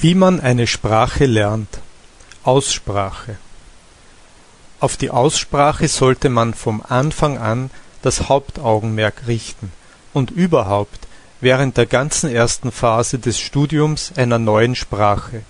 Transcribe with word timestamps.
Wie 0.00 0.14
man 0.14 0.38
eine 0.38 0.68
Sprache 0.68 1.26
lernt. 1.26 1.80
Aussprache. 2.44 3.36
Auf 4.78 4.96
die 4.96 5.10
Aussprache 5.10 5.88
sollte 5.88 6.28
man 6.28 6.54
vom 6.54 6.84
Anfang 6.88 7.36
an 7.36 7.70
das 8.02 8.28
Hauptaugenmerk 8.28 9.26
richten 9.26 9.72
und 10.12 10.30
überhaupt 10.30 11.08
während 11.40 11.76
der 11.76 11.86
ganzen 11.86 12.30
ersten 12.30 12.70
Phase 12.70 13.18
des 13.18 13.40
Studiums 13.40 14.12
einer 14.14 14.38
neuen 14.38 14.76
Sprache. 14.76 15.42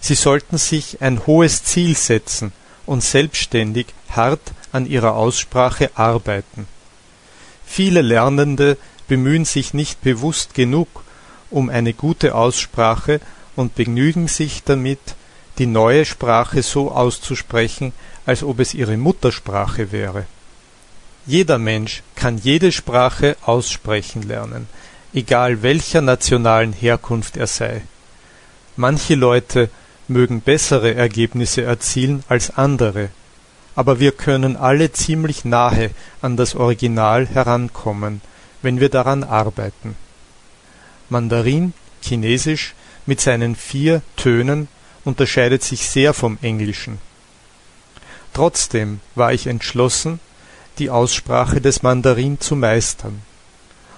Sie 0.00 0.14
sollten 0.14 0.58
sich 0.58 1.02
ein 1.02 1.26
hohes 1.26 1.64
Ziel 1.64 1.96
setzen 1.96 2.52
und 2.86 3.02
selbstständig 3.02 3.86
hart 4.10 4.52
an 4.70 4.86
ihrer 4.86 5.16
Aussprache 5.16 5.90
arbeiten. 5.96 6.68
Viele 7.66 8.02
Lernende 8.02 8.78
bemühen 9.08 9.44
sich 9.44 9.74
nicht 9.74 10.02
bewusst 10.02 10.54
genug 10.54 11.02
um 11.50 11.68
eine 11.68 11.92
gute 11.92 12.36
Aussprache 12.36 13.20
und 13.56 13.74
begnügen 13.74 14.28
sich 14.28 14.62
damit, 14.64 15.00
die 15.58 15.66
neue 15.66 16.04
Sprache 16.04 16.62
so 16.62 16.90
auszusprechen, 16.90 17.92
als 18.24 18.42
ob 18.42 18.60
es 18.60 18.74
ihre 18.74 18.96
Muttersprache 18.96 19.92
wäre. 19.92 20.26
Jeder 21.26 21.58
Mensch 21.58 22.02
kann 22.16 22.38
jede 22.38 22.72
Sprache 22.72 23.36
aussprechen 23.42 24.22
lernen, 24.22 24.66
egal 25.12 25.62
welcher 25.62 26.00
nationalen 26.00 26.72
Herkunft 26.72 27.36
er 27.36 27.46
sei. 27.46 27.82
Manche 28.76 29.14
Leute 29.14 29.68
mögen 30.08 30.40
bessere 30.40 30.94
Ergebnisse 30.94 31.62
erzielen 31.62 32.24
als 32.28 32.56
andere, 32.56 33.10
aber 33.74 34.00
wir 34.00 34.12
können 34.12 34.56
alle 34.56 34.92
ziemlich 34.92 35.44
nahe 35.44 35.90
an 36.20 36.36
das 36.36 36.54
Original 36.54 37.26
herankommen, 37.26 38.20
wenn 38.62 38.80
wir 38.80 38.88
daran 38.88 39.24
arbeiten. 39.24 39.96
Mandarin, 41.08 41.72
Chinesisch, 42.02 42.74
mit 43.06 43.20
seinen 43.20 43.56
vier 43.56 44.02
Tönen 44.16 44.68
unterscheidet 45.04 45.62
sich 45.62 45.88
sehr 45.88 46.14
vom 46.14 46.38
Englischen. 46.42 46.98
Trotzdem 48.32 49.00
war 49.14 49.32
ich 49.32 49.46
entschlossen, 49.46 50.20
die 50.78 50.90
Aussprache 50.90 51.60
des 51.60 51.82
Mandarin 51.82 52.40
zu 52.40 52.56
meistern 52.56 53.22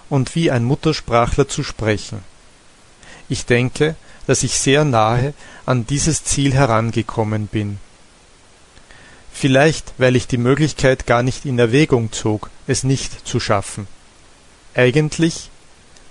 und 0.08 0.34
wie 0.34 0.50
ein 0.50 0.64
Muttersprachler 0.64 1.48
zu 1.48 1.62
sprechen. 1.62 2.20
Ich 3.28 3.46
denke, 3.46 3.96
dass 4.26 4.42
ich 4.42 4.58
sehr 4.58 4.84
nahe 4.84 5.34
an 5.66 5.86
dieses 5.86 6.24
Ziel 6.24 6.54
herangekommen 6.54 7.46
bin. 7.46 7.78
Vielleicht, 9.32 9.94
weil 9.98 10.16
ich 10.16 10.26
die 10.26 10.38
Möglichkeit 10.38 11.06
gar 11.06 11.22
nicht 11.22 11.44
in 11.44 11.58
Erwägung 11.58 12.12
zog, 12.12 12.50
es 12.66 12.84
nicht 12.84 13.26
zu 13.26 13.40
schaffen. 13.40 13.86
Eigentlich 14.74 15.50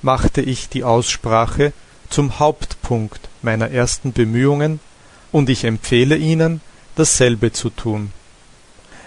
machte 0.02 0.42
ich 0.42 0.70
die 0.70 0.84
Aussprache 0.84 1.74
zum 2.14 2.38
Hauptpunkt 2.38 3.28
meiner 3.42 3.72
ersten 3.72 4.14
Bemühungen, 4.14 4.80
und 5.32 5.50
ich 5.50 5.64
empfehle 5.64 6.16
Ihnen, 6.16 6.62
dasselbe 6.96 7.52
zu 7.52 7.72
tun. 7.72 8.12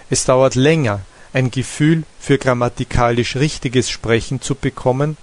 Es 0.09 0.25
dauert 0.25 0.55
länger, 0.55 0.99
ein 1.31 1.49
Gefühl 1.49 2.03
für 2.19 2.37
grammatikalisch 2.37 3.37
richtiges 3.37 3.89
Sprechen 3.89 4.41
zu 4.41 4.55
bekommen, 4.55 5.15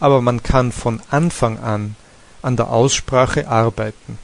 aber 0.00 0.20
man 0.20 0.42
kann 0.42 0.72
von 0.72 1.00
Anfang 1.08 1.60
an 1.60 1.94
an 2.42 2.56
der 2.56 2.70
Aussprache 2.70 3.46
arbeiten. 3.46 4.18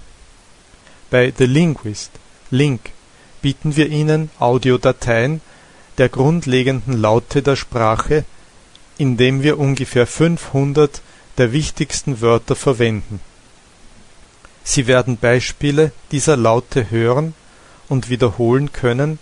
Bei 1.08 1.32
The 1.36 1.46
Linguist 1.46 2.10
Link 2.50 2.90
bieten 3.40 3.76
wir 3.76 3.88
Ihnen 3.88 4.30
Audiodateien 4.40 5.40
der 5.98 6.08
grundlegenden 6.08 7.00
Laute 7.00 7.42
der 7.42 7.54
Sprache, 7.54 8.24
indem 8.98 9.44
wir 9.44 9.60
ungefähr 9.60 10.08
500 10.08 11.02
der 11.38 11.52
wichtigsten 11.52 12.20
Wörter 12.20 12.56
verwenden. 12.56 13.20
Sie 14.64 14.86
werden 14.86 15.16
Beispiele 15.16 15.92
dieser 16.10 16.36
Laute 16.36 16.90
hören 16.90 17.34
und 17.88 18.10
wiederholen 18.10 18.72
können, 18.72 19.18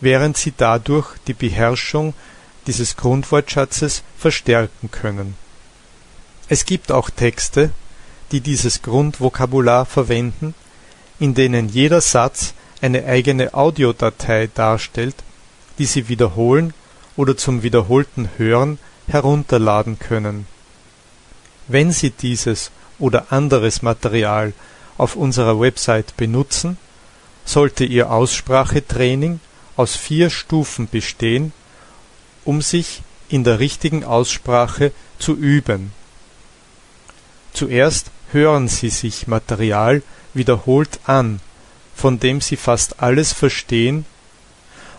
während 0.00 0.36
Sie 0.36 0.52
dadurch 0.56 1.16
die 1.26 1.32
Beherrschung 1.32 2.14
dieses 2.66 2.96
Grundwortschatzes 2.96 4.02
verstärken 4.18 4.90
können. 4.90 5.36
Es 6.48 6.66
gibt 6.66 6.92
auch 6.92 7.08
Texte, 7.08 7.70
die 8.30 8.40
dieses 8.40 8.82
Grundvokabular 8.82 9.86
verwenden, 9.86 10.54
in 11.18 11.34
denen 11.34 11.68
jeder 11.68 12.00
Satz 12.00 12.52
eine 12.82 13.06
eigene 13.06 13.54
Audiodatei 13.54 14.50
darstellt, 14.54 15.16
die 15.78 15.86
Sie 15.86 16.08
wiederholen 16.08 16.74
oder 17.16 17.36
zum 17.36 17.62
wiederholten 17.62 18.28
Hören 18.36 18.78
herunterladen 19.06 19.98
können 19.98 20.46
wenn 21.68 21.92
Sie 21.92 22.10
dieses 22.10 22.70
oder 22.98 23.30
anderes 23.30 23.82
Material 23.82 24.52
auf 24.96 25.14
unserer 25.14 25.60
Website 25.60 26.16
benutzen, 26.16 26.76
sollte 27.44 27.84
Ihr 27.84 28.10
Aussprachetraining 28.10 29.40
aus 29.76 29.96
vier 29.96 30.30
Stufen 30.30 30.88
bestehen, 30.88 31.52
um 32.44 32.62
sich 32.62 33.02
in 33.28 33.44
der 33.44 33.58
richtigen 33.58 34.04
Aussprache 34.04 34.92
zu 35.18 35.36
üben. 35.36 35.92
Zuerst 37.52 38.10
hören 38.32 38.68
Sie 38.68 38.90
sich 38.90 39.26
Material 39.26 40.02
wiederholt 40.34 41.00
an, 41.04 41.40
von 41.94 42.18
dem 42.18 42.40
Sie 42.40 42.56
fast 42.56 43.00
alles 43.00 43.32
verstehen, 43.32 44.04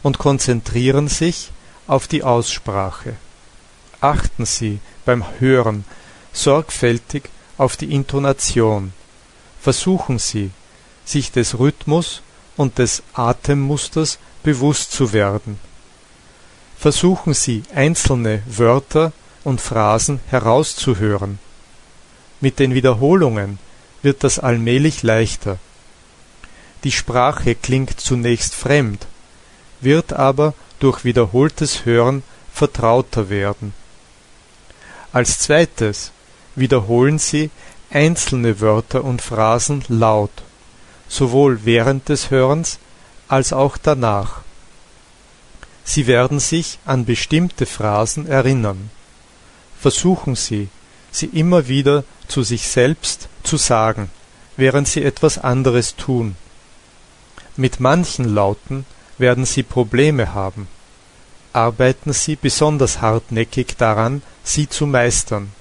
und 0.02 0.18
konzentrieren 0.18 1.10
sich 1.10 1.52
auf 1.88 2.08
die 2.08 2.24
Aussprache. 2.24 3.16
Achten 4.00 4.46
Sie 4.46 4.80
beim 5.06 5.26
Hören 5.40 5.84
sorgfältig 6.34 7.30
auf 7.58 7.78
die 7.78 7.94
Intonation. 7.94 8.94
Versuchen 9.62 10.20
Sie, 10.20 10.52
sich 11.06 11.32
des 11.32 11.60
Rhythmus 11.60 12.22
und 12.56 12.78
des 12.78 13.04
Atemmusters 13.14 14.20
bewusst 14.44 14.92
zu 14.92 15.12
werden. 15.14 15.60
Versuchen 16.78 17.34
Sie 17.34 17.64
einzelne 17.74 18.44
Wörter 18.46 19.12
und 19.44 19.60
Phrasen 19.60 20.20
herauszuhören. 20.30 21.40
Mit 22.40 22.60
den 22.60 22.74
Wiederholungen 22.74 23.60
wird 24.02 24.24
das 24.24 24.40
allmählich 24.40 25.04
leichter. 25.04 25.58
Die 26.86 26.92
Sprache 26.92 27.56
klingt 27.56 28.00
zunächst 28.00 28.56
fremd, 28.56 29.08
wird 29.82 30.14
aber 30.14 30.54
durch 30.80 31.04
wiederholtes 31.04 31.84
Hören 31.84 32.24
vertrauter 32.54 33.30
werden. 33.30 33.74
Als 35.12 35.40
zweites 35.40 36.12
wiederholen 36.60 37.20
Sie 37.20 37.50
einzelne 37.90 38.60
Wörter 38.62 39.04
und 39.04 39.22
Phrasen 39.22 39.84
laut, 39.88 40.32
sowohl 41.08 41.66
während 41.66 42.10
des 42.10 42.30
Hörens 42.30 42.80
als 43.28 43.54
auch 43.54 43.78
danach. 43.78 44.42
Sie 45.84 46.06
werden 46.08 46.40
sich 46.40 46.78
an 46.86 47.06
bestimmte 47.06 47.66
Phrasen 47.66 48.28
erinnern. 48.28 48.92
Versuchen 49.80 50.36
Sie, 50.36 50.70
sie 51.12 51.28
immer 51.28 51.68
wieder 51.68 52.04
zu 52.28 52.44
sich 52.44 52.68
selbst 52.68 53.28
zu 53.44 53.58
sagen, 53.58 54.10
während 54.56 54.88
Sie 54.88 55.04
etwas 55.04 55.38
anderes 55.38 55.96
tun. 55.96 56.36
Mit 57.56 57.80
manchen 57.80 58.26
Lauten 58.26 58.86
werden 59.18 59.46
Sie 59.46 59.64
Probleme 59.64 60.34
haben. 60.34 60.68
Arbeiten 61.54 62.14
Sie 62.14 62.36
besonders 62.36 63.02
hartnäckig 63.02 63.76
daran, 63.78 64.22
sie 64.44 64.68
zu 64.68 64.86
meistern. 64.86 65.52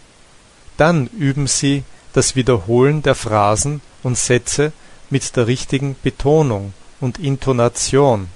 Dann 0.79 1.09
üben 1.09 1.49
Sie 1.49 1.83
das 2.13 2.37
Wiederholen 2.37 3.03
der 3.03 3.17
Phrasen 3.17 3.81
und 4.05 4.17
Sätze 4.17 4.73
mit 5.11 5.35
der 5.35 5.49
richtigen 5.49 5.97
Betonung 6.05 6.73
und 7.01 7.19
Intonation. 7.19 8.29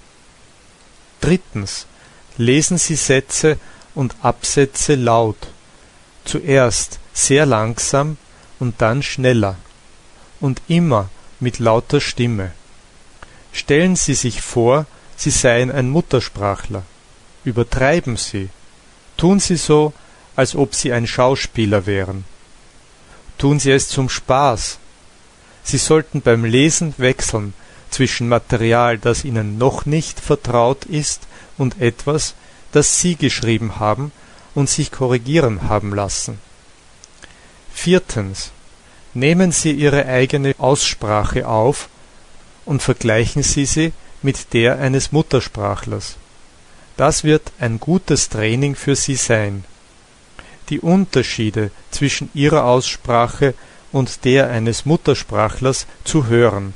Lesen 2.37 2.79
Sie 2.79 2.97
Sätze 2.97 3.59
und 3.95 4.17
Absätze 4.23 4.97
laut. 4.97 5.37
Zuerst 6.25 6.99
sehr 7.13 7.47
langsam 7.47 8.17
und 8.59 8.83
dann 8.83 9.05
schneller. 9.05 9.57
Und 10.41 10.63
immer 10.67 11.11
mit 11.39 11.61
lauter 11.61 12.01
Stimme. 12.01 12.51
Stellen 13.53 13.95
Sie 13.95 14.15
sich 14.15 14.43
vor, 14.43 14.87
Sie 15.17 15.31
seien 15.31 15.71
ein 15.71 15.91
Muttersprachler. 15.91 16.83
Übertreiben 17.45 18.17
Sie. 18.17 18.49
Tun 19.17 19.39
Sie 19.39 19.57
so, 19.57 19.93
als 20.35 20.57
ob 20.57 20.75
Sie 20.75 20.93
ein 20.93 21.07
Schauspieler 21.07 21.87
wären 21.87 22.25
tun 23.43 23.59
sie 23.59 23.73
es 23.73 23.89
zum 23.89 24.09
Spaß. 24.09 24.79
Sie 25.65 25.77
sollten 25.77 26.21
beim 26.21 26.45
Lesen 26.45 26.95
wechseln 26.97 27.55
zwischen 27.91 28.29
Material, 28.29 28.99
das 28.99 29.25
ihnen 29.25 29.59
noch 29.59 29.85
nicht 29.85 30.21
vertraut 30.21 30.85
ist, 30.85 31.23
und 31.59 31.81
etwas, 31.81 32.37
das 32.71 33.01
sie 33.01 33.17
geschrieben 33.17 33.81
haben 33.81 34.13
und 34.55 34.71
sich 34.71 34.93
korrigieren 34.93 35.69
haben 35.69 35.93
lassen. 35.93 36.39
Viertens. 37.75 38.53
Nehmen 39.13 39.51
Sie 39.51 39.73
Ihre 39.73 40.07
eigene 40.07 40.55
Aussprache 40.59 41.47
auf 41.49 41.89
und 42.65 42.81
vergleichen 42.81 43.43
Sie 43.43 43.67
sie 43.67 43.93
mit 44.23 44.55
der 44.55 44.79
eines 44.79 45.11
Muttersprachlers. 45.11 46.15
Das 46.97 47.25
wird 47.25 47.53
ein 47.59 47.81
gutes 47.81 48.29
Training 48.29 48.77
für 48.77 48.95
Sie 48.95 49.17
sein 49.17 49.65
die 50.73 50.81
Unterschiede 50.81 51.71
zwischen 51.91 52.31
ihrer 52.33 52.65
Aussprache 52.65 53.53
und 53.93 54.25
der 54.25 54.49
eines 54.49 54.87
Muttersprachlers 54.87 55.87
zu 56.03 56.29
hören. 56.29 56.73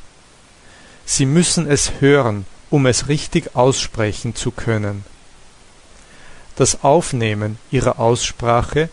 Sie 1.07 1.25
müssen 1.25 1.67
es 1.67 1.93
hören, 2.01 2.45
um 2.69 2.85
es 2.85 3.09
richtig 3.09 3.57
aussprechen 3.57 4.35
zu 4.35 4.51
können. 4.51 5.07
Das 6.57 6.85
Aufnehmen 6.85 7.59
ihrer 7.71 7.99
Aussprache 7.99 8.91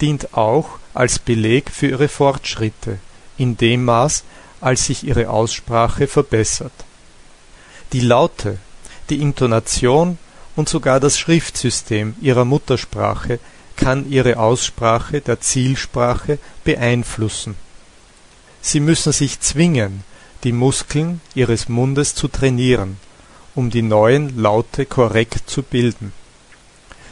dient 0.00 0.34
auch 0.34 0.80
als 0.94 1.20
Beleg 1.20 1.70
für 1.70 1.86
ihre 1.86 2.08
Fortschritte, 2.08 2.98
in 3.38 3.56
dem 3.56 3.84
Maß, 3.84 4.24
als 4.60 4.86
sich 4.86 5.04
ihre 5.04 5.30
Aussprache 5.30 6.08
verbessert. 6.08 6.72
Die 7.92 8.00
Laute, 8.00 8.58
die 9.10 9.20
Intonation 9.20 10.18
und 10.56 10.68
sogar 10.68 10.98
das 10.98 11.20
Schriftsystem 11.20 12.16
ihrer 12.20 12.44
Muttersprache 12.44 13.38
kann 13.80 14.10
ihre 14.10 14.38
Aussprache 14.38 15.22
der 15.22 15.40
Zielsprache 15.40 16.38
beeinflussen. 16.64 17.56
Sie 18.60 18.78
müssen 18.78 19.12
sich 19.12 19.40
zwingen, 19.40 20.04
die 20.44 20.52
Muskeln 20.52 21.22
ihres 21.34 21.70
Mundes 21.70 22.14
zu 22.14 22.28
trainieren, 22.28 22.98
um 23.54 23.70
die 23.70 23.80
neuen 23.80 24.38
Laute 24.38 24.84
korrekt 24.84 25.48
zu 25.48 25.62
bilden. 25.62 26.12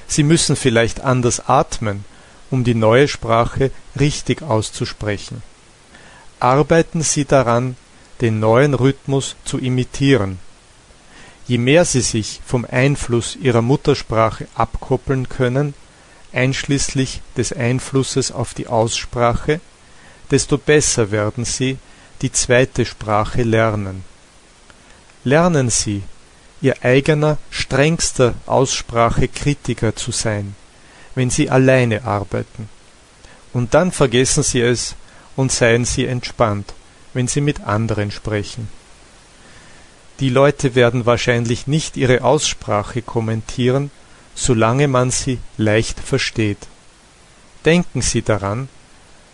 Sie 0.07 0.23
müssen 0.23 0.57
vielleicht 0.57 1.01
anders 1.01 1.49
atmen, 1.49 2.05
um 2.51 2.65
die 2.65 2.75
neue 2.75 3.09
Sprache 3.09 3.71
richtig 3.99 4.43
auszusprechen. 4.43 5.43
Arbeiten 6.41 7.01
Sie 7.01 7.25
daran, 7.25 7.77
den 8.21 8.41
neuen 8.41 8.75
Rhythmus 8.75 9.37
zu 9.45 9.59
imitieren. 9.59 10.39
Je 11.47 11.57
mehr 11.57 11.87
Sie 11.87 12.03
sich 12.03 12.41
vom 12.45 12.67
Einfluss 12.71 13.37
Ihrer 13.37 13.63
Muttersprache 13.63 14.49
abkoppeln 14.55 15.31
können, 15.31 15.73
einschließlich 16.33 17.23
des 17.37 17.53
Einflusses 17.53 18.33
auf 18.33 18.55
die 18.55 18.67
Aussprache, 18.67 19.61
desto 20.31 20.59
besser 20.59 21.11
werden 21.11 21.45
Sie 21.45 21.79
die 22.23 22.33
zweite 22.33 22.85
Sprache 22.85 23.43
lernen. 23.43 24.05
Lernen 25.25 25.71
Sie, 25.71 26.03
Ihr 26.61 26.83
eigener 26.83 27.39
strengster 27.51 28.35
Aussprachekritiker 28.47 29.95
zu 29.95 30.11
sein, 30.11 30.57
wenn 31.15 31.31
Sie 31.31 31.51
alleine 31.51 32.05
arbeiten. 32.05 32.69
Und 33.53 33.75
dann 33.75 33.93
vergessen 33.93 34.43
Sie 34.43 34.61
es 34.61 34.97
und 35.37 35.53
seien 35.53 35.85
Sie 35.85 36.07
entspannt, 36.07 36.75
wenn 37.15 37.29
Sie 37.29 37.41
mit 37.41 37.61
anderen 37.61 38.11
sprechen. 38.11 38.69
Die 40.21 40.31
Leute 40.31 40.75
werden 40.75 41.07
wahrscheinlich 41.07 41.69
nicht 41.69 41.97
Ihre 41.97 42.25
Aussprache 42.25 43.03
kommentieren, 43.03 43.93
solange 44.39 44.87
man 44.87 45.11
sie 45.11 45.39
leicht 45.57 45.99
versteht. 45.99 46.69
Denken 47.65 48.03
Sie 48.03 48.23
daran, 48.23 48.69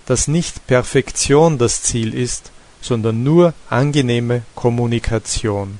dass 0.06 0.28
nicht 0.28 0.66
Perfektion 0.66 1.58
das 1.58 1.82
Ziel 1.82 2.14
ist, 2.14 2.50
sondern 2.80 3.22
nur 3.22 3.52
angenehme 3.68 4.42
Kommunikation. 4.54 5.78